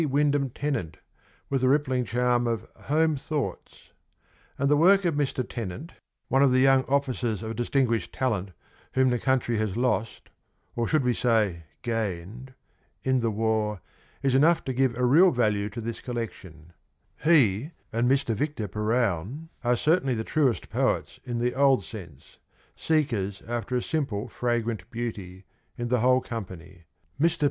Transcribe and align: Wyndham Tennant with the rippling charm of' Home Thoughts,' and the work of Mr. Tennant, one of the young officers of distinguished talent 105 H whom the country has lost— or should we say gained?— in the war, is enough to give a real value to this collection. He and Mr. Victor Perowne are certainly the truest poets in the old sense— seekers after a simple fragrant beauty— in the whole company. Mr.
Wyndham 0.09 0.49
Tennant 0.49 0.97
with 1.47 1.61
the 1.61 1.69
rippling 1.69 2.05
charm 2.05 2.47
of' 2.47 2.67
Home 2.89 3.15
Thoughts,' 3.17 3.91
and 4.57 4.67
the 4.67 4.75
work 4.75 5.05
of 5.05 5.13
Mr. 5.13 5.47
Tennant, 5.47 5.91
one 6.27 6.41
of 6.41 6.51
the 6.51 6.59
young 6.59 6.83
officers 6.85 7.43
of 7.43 7.55
distinguished 7.55 8.11
talent 8.11 8.47
105 8.93 8.93
H 8.93 8.95
whom 8.95 9.09
the 9.11 9.19
country 9.19 9.57
has 9.59 9.77
lost— 9.77 10.31
or 10.75 10.87
should 10.87 11.03
we 11.03 11.13
say 11.13 11.65
gained?— 11.83 12.55
in 13.03 13.19
the 13.19 13.29
war, 13.29 13.79
is 14.23 14.33
enough 14.33 14.63
to 14.63 14.73
give 14.73 14.95
a 14.97 15.05
real 15.05 15.29
value 15.29 15.69
to 15.69 15.79
this 15.79 16.01
collection. 16.01 16.73
He 17.23 17.69
and 17.93 18.09
Mr. 18.09 18.33
Victor 18.33 18.67
Perowne 18.67 19.49
are 19.63 19.77
certainly 19.77 20.15
the 20.15 20.23
truest 20.23 20.71
poets 20.71 21.19
in 21.25 21.37
the 21.37 21.53
old 21.53 21.83
sense— 21.85 22.39
seekers 22.75 23.43
after 23.47 23.75
a 23.75 23.83
simple 23.83 24.27
fragrant 24.27 24.89
beauty— 24.89 25.45
in 25.77 25.89
the 25.89 25.99
whole 25.99 26.21
company. 26.21 26.85
Mr. 27.21 27.39